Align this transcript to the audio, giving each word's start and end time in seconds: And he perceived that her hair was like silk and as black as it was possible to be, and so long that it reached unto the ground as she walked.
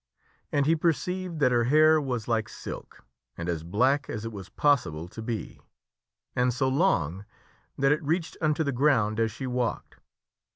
And 0.51 0.65
he 0.65 0.75
perceived 0.75 1.37
that 1.41 1.51
her 1.51 1.65
hair 1.65 2.01
was 2.01 2.27
like 2.27 2.49
silk 2.49 3.05
and 3.37 3.47
as 3.47 3.61
black 3.63 4.09
as 4.09 4.25
it 4.25 4.31
was 4.31 4.49
possible 4.49 5.07
to 5.07 5.21
be, 5.21 5.61
and 6.35 6.51
so 6.51 6.67
long 6.69 7.23
that 7.77 7.91
it 7.91 8.01
reached 8.01 8.35
unto 8.41 8.63
the 8.63 8.71
ground 8.71 9.19
as 9.19 9.29
she 9.31 9.45
walked. 9.45 9.97